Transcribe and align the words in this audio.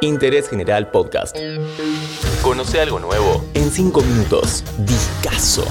Interés 0.00 0.48
General 0.48 0.90
Podcast. 0.90 1.36
Conoce 2.42 2.80
algo 2.80 2.98
nuevo 2.98 3.44
en 3.52 3.70
5 3.70 4.02
minutos. 4.02 4.64
Discaso. 4.78 5.64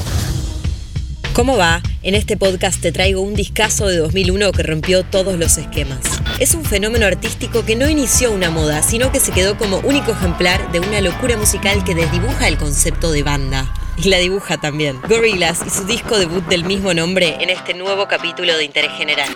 ¿Cómo 1.34 1.58
va? 1.58 1.82
En 2.04 2.14
este 2.14 2.38
podcast 2.38 2.80
te 2.80 2.92
traigo 2.92 3.22
un 3.22 3.34
discazo 3.34 3.88
de 3.88 3.98
2001 3.98 4.52
que 4.52 4.64
rompió 4.64 5.04
todos 5.04 5.40
los 5.40 5.58
esquemas. 5.58 6.00
Es 6.40 6.54
un 6.54 6.64
fenómeno 6.64 7.08
artístico 7.08 7.66
que 7.66 7.76
no 7.76 7.90
inició 7.90 8.32
una 8.32 8.52
moda, 8.52 8.84
sino 8.84 9.12
que 9.12 9.20
se 9.20 9.32
quedó 9.32 9.58
como 9.58 9.78
único 9.80 10.12
ejemplar 10.12 10.72
de 10.72 10.80
una 10.80 11.02
locura 11.02 11.38
musical 11.38 11.84
que 11.84 11.96
desdibuja 11.96 12.48
el 12.48 12.58
concepto 12.58 13.12
de 13.12 13.24
banda. 13.24 13.74
Y 13.98 14.10
la 14.10 14.18
dibuja 14.18 14.58
también. 14.60 15.02
Gorillaz 15.10 15.66
y 15.66 15.70
su 15.70 15.86
disco 15.86 16.18
debut 16.18 16.46
del 16.48 16.66
mismo 16.66 16.94
nombre 16.94 17.38
en 17.40 17.50
este 17.50 17.74
nuevo 17.74 18.08
capítulo 18.08 18.56
de 18.56 18.64
Interés 18.64 18.92
General. 18.94 19.30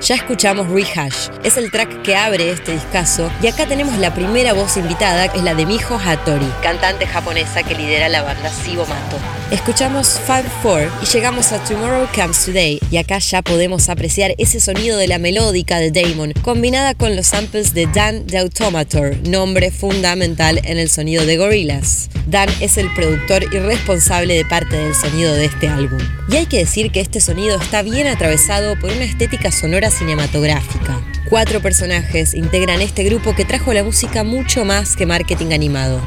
Ya 0.00 0.14
escuchamos 0.14 0.66
Rehash, 0.70 1.28
es 1.44 1.58
el 1.58 1.70
track 1.70 2.00
que 2.00 2.16
abre 2.16 2.50
este 2.50 2.72
discazo 2.72 3.30
y 3.42 3.48
acá 3.48 3.66
tenemos 3.66 3.98
la 3.98 4.14
primera 4.14 4.54
voz 4.54 4.78
invitada, 4.78 5.28
que 5.28 5.36
es 5.36 5.44
la 5.44 5.54
de 5.54 5.66
Miho 5.66 5.98
Hattori, 5.98 6.50
cantante 6.62 7.06
japonesa 7.06 7.62
que 7.62 7.74
lidera 7.74 8.08
la 8.08 8.22
banda 8.22 8.50
Sibomato. 8.50 9.18
Escuchamos 9.50 10.18
5-4 10.26 10.90
y 11.02 11.06
llegamos 11.06 11.52
a 11.52 11.62
Tomorrow 11.64 12.08
Comes 12.14 12.46
Today 12.46 12.80
y 12.90 12.96
acá 12.96 13.18
ya 13.18 13.42
podemos 13.42 13.90
apreciar 13.90 14.34
ese 14.38 14.58
sonido 14.58 14.96
de 14.96 15.06
la 15.06 15.18
melódica 15.18 15.78
de 15.78 15.90
Damon 15.90 16.32
combinada 16.40 16.94
con 16.94 17.14
los 17.14 17.26
samples 17.26 17.74
de 17.74 17.86
Dan 17.86 18.26
the 18.26 18.38
Automator, 18.38 19.16
nombre 19.28 19.70
fundamental 19.70 20.60
en 20.64 20.78
el 20.78 20.88
sonido 20.88 21.26
de 21.26 21.36
Gorillaz. 21.36 22.08
Dan 22.26 22.48
es 22.60 22.78
el 22.78 22.92
productor 22.94 23.42
y 23.52 23.58
responsable 23.58 24.34
de 24.34 24.44
parte 24.44 24.76
del 24.76 24.94
sonido 24.94 25.34
de 25.34 25.46
este 25.46 25.68
álbum. 25.68 25.98
Y 26.30 26.36
hay 26.36 26.46
que 26.46 26.58
decir 26.58 26.92
que 26.92 27.00
este 27.00 27.20
sonido 27.20 27.58
está 27.60 27.82
bien 27.82 28.06
atravesado 28.06 28.78
por 28.78 28.92
una 28.92 29.04
estética 29.04 29.50
sonora 29.50 29.89
cinematográfica. 29.90 31.00
Cuatro 31.28 31.60
personajes 31.60 32.34
integran 32.34 32.80
este 32.80 33.04
grupo 33.04 33.34
que 33.34 33.44
trajo 33.44 33.72
la 33.72 33.84
música 33.84 34.24
mucho 34.24 34.64
más 34.64 34.96
que 34.96 35.06
marketing 35.06 35.52
animado. 35.52 36.00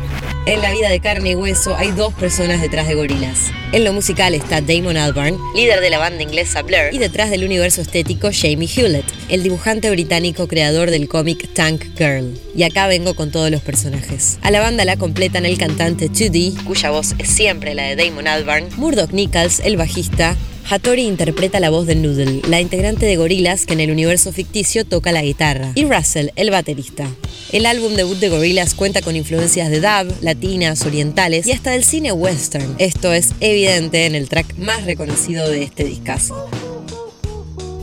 En 0.45 0.61
la 0.61 0.71
vida 0.71 0.89
de 0.89 0.99
carne 0.99 1.31
y 1.31 1.35
hueso 1.35 1.73
hay 1.77 1.91
dos 1.91 2.13
personas 2.13 2.59
detrás 2.59 2.85
de 2.85 2.95
Gorilas. 2.95 3.53
En 3.71 3.85
lo 3.85 3.93
musical 3.93 4.35
está 4.35 4.59
Damon 4.59 4.97
Albarn, 4.97 5.37
líder 5.55 5.79
de 5.79 5.89
la 5.89 5.99
banda 5.99 6.21
inglesa 6.21 6.61
Blur, 6.61 6.91
y 6.91 6.97
detrás 6.97 7.31
del 7.31 7.45
universo 7.45 7.81
estético 7.81 8.29
Jamie 8.33 8.67
Hewlett, 8.67 9.05
el 9.29 9.41
dibujante 9.41 9.89
británico 9.89 10.49
creador 10.49 10.91
del 10.91 11.07
cómic 11.07 11.53
Tank 11.53 11.85
Girl. 11.97 12.37
Y 12.53 12.63
acá 12.63 12.87
vengo 12.87 13.13
con 13.13 13.31
todos 13.31 13.49
los 13.49 13.61
personajes. 13.61 14.37
A 14.41 14.51
la 14.51 14.59
banda 14.59 14.83
la 14.83 14.97
completan 14.97 15.45
el 15.45 15.57
cantante 15.57 16.11
2D, 16.11 16.61
cuya 16.65 16.89
voz 16.89 17.15
es 17.17 17.29
siempre 17.29 17.73
la 17.73 17.83
de 17.83 17.95
Damon 17.95 18.27
Albarn, 18.27 18.67
Murdoch 18.75 19.11
Nichols, 19.11 19.61
el 19.61 19.77
bajista, 19.77 20.35
Hattori 20.69 21.03
interpreta 21.03 21.59
la 21.59 21.69
voz 21.69 21.85
de 21.85 21.95
Noodle, 21.95 22.41
la 22.47 22.61
integrante 22.61 23.05
de 23.05 23.15
Gorillaz 23.17 23.65
que 23.65 23.73
en 23.73 23.81
el 23.81 23.91
universo 23.91 24.31
ficticio 24.31 24.85
toca 24.85 25.11
la 25.11 25.21
guitarra, 25.21 25.71
y 25.75 25.85
Russell, 25.85 26.29
el 26.35 26.51
baterista. 26.51 27.07
El 27.51 27.65
álbum 27.65 27.93
debut 27.93 28.17
de 28.17 28.29
Gorillaz 28.29 28.73
cuenta 28.73 29.01
con 29.01 29.15
influencias 29.15 29.69
de 29.69 29.81
dub, 29.81 30.13
latinas, 30.21 30.85
orientales 30.85 31.45
y 31.47 31.51
hasta 31.51 31.71
del 31.71 31.83
cine 31.83 32.11
western. 32.11 32.75
Esto 32.79 33.13
es 33.13 33.31
evidente 33.41 34.05
en 34.05 34.15
el 34.15 34.29
track 34.29 34.57
más 34.57 34.85
reconocido 34.85 35.49
de 35.49 35.63
este 35.63 35.83
discazo. 35.83 36.47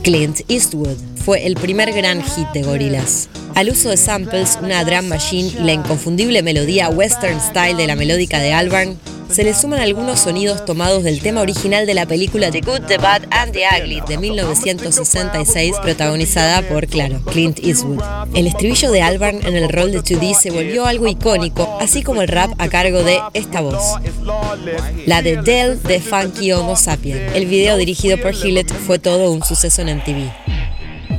Clint 0.03 0.41
Eastwood 0.49 0.97
fue 1.23 1.45
el 1.45 1.55
primer 1.55 1.93
gran 1.93 2.23
hit 2.23 2.47
de 2.53 2.63
Gorillaz. 2.63 3.29
Al 3.53 3.69
uso 3.69 3.89
de 3.89 3.97
samples, 3.97 4.57
una 4.61 4.83
drum 4.83 5.07
machine 5.07 5.51
y 5.59 5.63
la 5.63 5.73
inconfundible 5.73 6.41
melodía 6.41 6.89
western 6.89 7.39
style 7.39 7.75
de 7.75 7.85
la 7.85 7.95
melódica 7.95 8.39
de 8.39 8.53
Albarn, 8.53 8.97
se 9.31 9.43
le 9.43 9.53
suman 9.53 9.79
algunos 9.79 10.19
sonidos 10.19 10.65
tomados 10.65 11.03
del 11.03 11.21
tema 11.21 11.41
original 11.41 11.85
de 11.85 11.93
la 11.93 12.05
película 12.05 12.51
The 12.51 12.61
Good, 12.61 12.81
The 12.87 12.97
Bad 12.97 13.23
and 13.31 13.53
The 13.53 13.63
Ugly 13.79 14.01
de 14.07 14.17
1966, 14.17 15.77
protagonizada 15.81 16.61
por, 16.67 16.87
claro, 16.87 17.21
Clint 17.25 17.59
Eastwood. 17.63 18.01
El 18.33 18.47
estribillo 18.47 18.91
de 18.91 19.01
Albarn 19.01 19.45
en 19.45 19.55
el 19.55 19.69
rol 19.69 19.91
de 19.91 19.99
2D 19.99 20.35
se 20.35 20.51
volvió 20.51 20.85
algo 20.85 21.07
icónico, 21.07 21.77
así 21.79 22.03
como 22.03 22.21
el 22.21 22.27
rap 22.27 22.51
a 22.57 22.67
cargo 22.67 23.03
de 23.03 23.19
esta 23.33 23.61
voz, 23.61 23.99
la 25.05 25.21
de 25.21 25.37
Dell 25.37 25.81
de 25.83 26.01
Funky 26.01 26.51
Homo 26.51 26.75
Sapien. 26.75 27.29
El 27.33 27.45
video 27.45 27.77
dirigido 27.77 28.17
por 28.17 28.33
Hillett 28.33 28.71
fue 28.71 28.99
todo 28.99 29.31
un 29.31 29.43
suceso 29.43 29.81
en 29.81 29.97
MTV. 29.97 30.60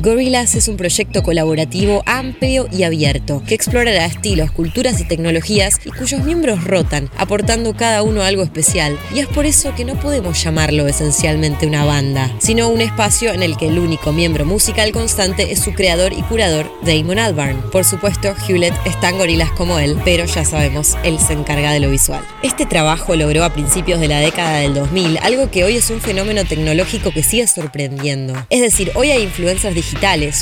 Gorillaz 0.02 0.56
es 0.56 0.66
un 0.66 0.76
proyecto 0.76 1.22
colaborativo 1.22 2.02
amplio 2.06 2.66
y 2.72 2.82
abierto 2.82 3.40
que 3.46 3.54
explorará 3.54 4.04
estilos, 4.04 4.50
culturas 4.50 5.00
y 5.00 5.04
tecnologías 5.04 5.78
y 5.84 5.90
cuyos 5.90 6.24
miembros 6.24 6.64
rotan, 6.64 7.08
aportando 7.16 7.76
cada 7.76 8.02
uno 8.02 8.22
algo 8.22 8.42
especial. 8.42 8.98
Y 9.14 9.20
es 9.20 9.28
por 9.28 9.46
eso 9.46 9.72
que 9.76 9.84
no 9.84 9.94
podemos 10.00 10.42
llamarlo 10.42 10.88
esencialmente 10.88 11.68
una 11.68 11.84
banda, 11.84 12.34
sino 12.40 12.68
un 12.68 12.80
espacio 12.80 13.32
en 13.32 13.44
el 13.44 13.56
que 13.56 13.68
el 13.68 13.78
único 13.78 14.12
miembro 14.12 14.44
musical 14.44 14.90
constante 14.90 15.52
es 15.52 15.60
su 15.60 15.72
creador 15.72 16.12
y 16.12 16.22
curador, 16.22 16.68
Damon 16.84 17.20
Albarn. 17.20 17.70
Por 17.70 17.84
supuesto, 17.84 18.34
Hewlett 18.48 18.74
está 18.84 19.10
en 19.10 19.18
Gorillaz 19.18 19.52
como 19.52 19.78
él, 19.78 19.96
pero 20.04 20.24
ya 20.24 20.44
sabemos, 20.44 20.96
él 21.04 21.20
se 21.20 21.34
encarga 21.34 21.70
de 21.70 21.78
lo 21.78 21.90
visual. 21.90 22.24
Este 22.42 22.66
trabajo 22.66 23.14
logró 23.14 23.44
a 23.44 23.54
principios 23.54 24.00
de 24.00 24.08
la 24.08 24.18
década 24.18 24.58
del 24.58 24.74
2000 24.74 25.18
algo 25.18 25.48
que 25.52 25.62
hoy 25.62 25.76
es 25.76 25.90
un 25.90 26.00
fenómeno 26.00 26.44
tecnológico 26.44 27.12
que 27.12 27.22
sigue 27.22 27.46
sorprendiendo. 27.46 28.34
Es 28.50 28.62
decir, 28.62 28.90
hoy 28.96 29.12
hay 29.12 29.22
influencers 29.22 29.76
digitales 29.76 29.91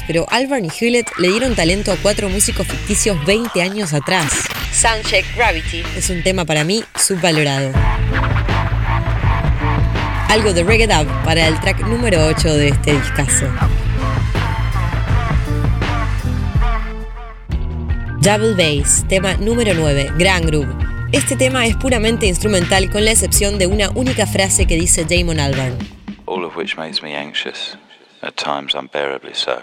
pero 0.06 0.26
Albarn 0.30 0.64
y 0.64 0.68
Hewlett 0.68 1.10
le 1.18 1.28
dieron 1.28 1.54
talento 1.54 1.92
a 1.92 1.96
cuatro 1.96 2.28
músicos 2.28 2.66
ficticios 2.66 3.24
20 3.26 3.62
años 3.62 3.92
atrás. 3.92 4.32
Soundcheck 4.72 5.24
Gravity 5.36 5.82
es 5.96 6.10
un 6.10 6.22
tema 6.22 6.44
para 6.44 6.64
mí 6.64 6.84
subvalorado. 6.96 7.72
Algo 10.28 10.52
de 10.52 10.62
Reggae 10.62 10.86
Dub 10.86 11.08
para 11.24 11.48
el 11.48 11.58
track 11.60 11.86
número 11.86 12.26
8 12.26 12.54
de 12.54 12.68
este 12.68 12.92
discazo. 12.92 13.46
Double 18.20 18.54
Bass, 18.54 19.04
tema 19.08 19.34
número 19.34 19.74
9, 19.74 20.12
Gran 20.18 20.46
Groove. 20.46 20.72
Este 21.12 21.36
tema 21.36 21.66
es 21.66 21.74
puramente 21.76 22.26
instrumental 22.26 22.90
con 22.90 23.04
la 23.04 23.10
excepción 23.10 23.58
de 23.58 23.66
una 23.66 23.90
única 23.90 24.26
frase 24.26 24.66
que 24.66 24.76
dice 24.76 25.04
Damon 25.04 25.40
Albarn. 25.40 25.76
All 26.26 26.44
of 26.44 26.56
which 26.56 26.76
makes 26.76 27.02
me 27.02 27.16
anxious. 27.16 27.76
At 28.22 28.36
times 28.36 28.74
unbearably 28.74 29.34
so. 29.34 29.62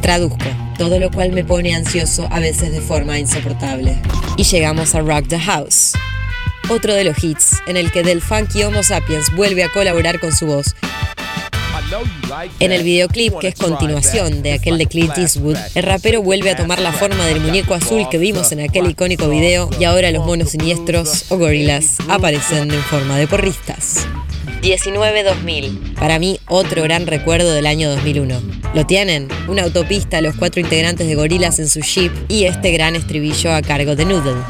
Traduzco, 0.00 0.46
todo 0.78 0.98
lo 0.98 1.10
cual 1.10 1.32
me 1.32 1.44
pone 1.44 1.74
ansioso 1.74 2.26
a 2.30 2.40
veces 2.40 2.72
de 2.72 2.80
forma 2.80 3.18
insoportable. 3.18 4.00
Y 4.36 4.44
llegamos 4.44 4.94
a 4.94 5.00
Rock 5.00 5.28
the 5.28 5.38
House, 5.38 5.92
otro 6.68 6.94
de 6.94 7.04
los 7.04 7.22
hits 7.22 7.62
en 7.66 7.76
el 7.76 7.92
que 7.92 8.02
Del 8.02 8.22
Funky 8.22 8.62
Homo 8.64 8.82
Sapiens 8.82 9.34
vuelve 9.34 9.62
a 9.62 9.68
colaborar 9.68 10.20
con 10.20 10.32
su 10.32 10.46
voz. 10.46 10.74
En 12.58 12.72
el 12.72 12.82
videoclip, 12.82 13.38
que 13.38 13.48
es 13.48 13.54
continuación 13.54 14.42
de 14.42 14.54
aquel 14.54 14.78
de 14.78 14.86
Clint 14.86 15.18
Eastwood, 15.18 15.58
el 15.74 15.82
rapero 15.82 16.22
vuelve 16.22 16.50
a 16.50 16.56
tomar 16.56 16.80
la 16.80 16.92
forma 16.92 17.26
del 17.26 17.40
muñeco 17.40 17.74
azul 17.74 18.08
que 18.10 18.16
vimos 18.16 18.50
en 18.52 18.60
aquel 18.60 18.88
icónico 18.88 19.28
video 19.28 19.68
y 19.78 19.84
ahora 19.84 20.10
los 20.10 20.24
monos 20.24 20.50
siniestros 20.50 21.30
o 21.30 21.36
gorilas 21.36 21.98
aparecen 22.08 22.70
en 22.70 22.82
forma 22.82 23.18
de 23.18 23.28
porristas. 23.28 24.06
19-2000. 24.62 25.94
Para 25.96 26.18
mí, 26.18 26.38
otro 26.48 26.82
gran 26.84 27.06
recuerdo 27.06 27.52
del 27.52 27.66
año 27.66 27.90
2001. 27.90 28.40
Lo 28.74 28.86
tienen, 28.86 29.28
una 29.48 29.64
autopista, 29.64 30.20
los 30.22 30.36
cuatro 30.36 30.60
integrantes 30.60 31.06
de 31.06 31.14
Gorilas 31.14 31.58
en 31.58 31.68
su 31.68 31.80
jeep 31.80 32.12
y 32.28 32.44
este 32.44 32.70
gran 32.70 32.96
estribillo 32.96 33.52
a 33.52 33.60
cargo 33.60 33.96
de 33.96 34.04
Noodle. 34.04 34.40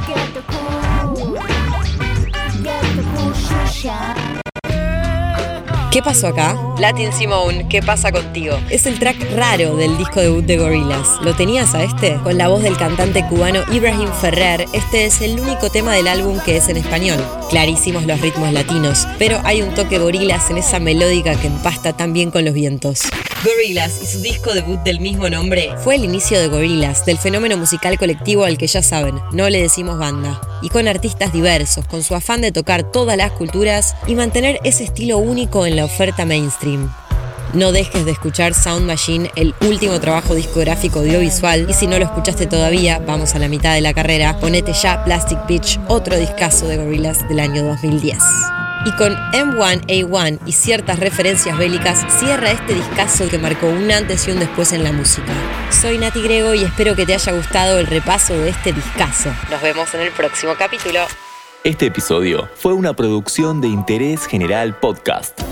¿Qué 5.93 6.03
pasó 6.03 6.29
acá? 6.29 6.57
Latin 6.79 7.13
Simone, 7.13 7.69
¿qué 7.69 7.83
pasa 7.83 8.13
contigo? 8.13 8.59
Es 8.71 8.87
el 8.87 8.99
track 8.99 9.35
raro 9.35 9.77
del 9.77 9.99
disco 9.99 10.21
debut 10.21 10.43
de 10.43 10.57
Gorillaz. 10.57 11.21
¿Lo 11.21 11.37
tenías 11.37 11.75
a 11.75 11.83
este? 11.85 12.17
Con 12.23 12.39
la 12.39 12.49
voz 12.49 12.63
del 12.63 12.79
cantante 12.79 13.27
cubano 13.29 13.61
Ibrahim 13.71 14.09
Ferrer, 14.21 14.65
este 14.73 15.05
es 15.05 15.21
el 15.21 15.39
único 15.39 15.69
tema 15.69 15.93
del 15.93 16.09
álbum 16.09 16.39
que 16.47 16.57
es 16.57 16.71
en 16.71 16.79
español. 16.79 17.23
Clarísimos 17.53 18.07
los 18.07 18.19
ritmos 18.23 18.51
latinos, 18.51 19.07
pero 19.19 19.39
hay 19.45 19.61
un 19.61 19.75
toque 19.75 19.99
Gorillaz 19.99 20.51
en 20.51 20.57
esa 20.57 20.81
melódica 20.81 21.39
que 21.39 21.49
empasta 21.49 21.93
tan 21.93 22.15
bien 22.15 22.31
con 22.31 22.47
los 22.47 22.55
vientos. 22.55 23.03
Gorillaz 23.45 24.01
y 24.03 24.07
su 24.07 24.23
disco 24.23 24.55
debut 24.55 24.81
del 24.85 25.01
mismo 25.01 25.29
nombre 25.29 25.69
fue 25.85 25.97
el 25.97 26.05
inicio 26.05 26.41
de 26.41 26.49
Gorillaz, 26.49 27.05
del 27.05 27.19
fenómeno 27.19 27.59
musical 27.59 27.99
colectivo 27.99 28.47
al 28.47 28.57
que 28.57 28.69
ya 28.69 28.83
saben, 28.83 29.21
no 29.33 29.51
le 29.51 29.61
decimos 29.61 29.99
banda, 29.99 30.41
y 30.63 30.71
con 30.71 30.89
artistas 30.89 31.35
diversos, 31.35 31.87
con 31.87 32.03
su 32.03 32.15
afán 32.15 32.41
de 32.41 32.53
tocar 32.53 32.91
todas 32.91 33.19
las 33.19 33.33
culturas 33.33 33.97
y 34.07 34.15
mantener 34.15 34.59
ese 34.65 34.85
estilo 34.85 35.19
único 35.19 35.67
en 35.67 35.77
la 35.77 35.85
oferta 35.85 36.25
mainstream. 36.25 36.91
No 37.53 37.71
dejes 37.71 38.07
de 38.07 38.13
escuchar 38.13 38.55
Sound 38.55 38.87
Machine, 38.87 39.31
el 39.37 39.55
último 39.61 40.01
trabajo 40.01 40.35
discográfico 40.35 41.01
audiovisual, 41.01 41.67
y 41.69 41.75
si 41.75 41.87
no 41.87 41.99
lo 41.99 42.07
escuchaste 42.07 42.47
todavía, 42.47 42.99
vamos 42.99 43.35
a 43.35 43.39
la 43.39 43.49
mitad 43.49 43.75
de 43.75 43.83
la 43.83 43.93
carrera, 43.93 44.39
ponete 44.39 44.73
ya 44.73 45.05
Plastic 45.05 45.47
Beach, 45.47 45.79
otro 45.89 46.17
discazo 46.17 46.67
de 46.67 46.79
Gorillaz 46.79 47.29
del 47.29 47.41
año 47.41 47.63
2010 47.65 48.19
y 48.85 48.91
con 48.93 49.15
M1A1 49.33 50.41
y 50.45 50.53
ciertas 50.53 50.99
referencias 50.99 51.57
bélicas 51.57 52.05
cierra 52.19 52.51
este 52.51 52.75
discazo 52.75 53.29
que 53.29 53.39
marcó 53.39 53.69
un 53.69 53.93
antes 53.93 54.27
y 54.27 54.33
un 54.33 54.41
después 54.41 54.73
en 54.73 54.83
la 54.83 54.91
música. 54.91 55.33
Soy 55.71 55.99
Nati 55.99 56.21
Grego 56.21 56.55
y 56.55 56.65
espero 56.65 56.97
que 56.97 57.07
te 57.07 57.15
haya 57.15 57.33
gustado 57.33 57.79
el 57.79 57.87
repaso 57.87 58.37
de 58.37 58.49
este 58.49 58.73
discazo. 58.73 59.31
Nos 59.51 59.63
vemos 59.63 59.95
en 59.95 60.01
el 60.01 60.11
próximo 60.11 60.55
capítulo. 60.59 61.01
Este 61.65 61.87
episodio 61.87 62.49
fue 62.57 62.73
una 62.73 62.95
producción 62.95 63.61
de 63.61 63.69
Interés 63.69 64.27
General 64.27 64.77
Podcast. 64.81 65.52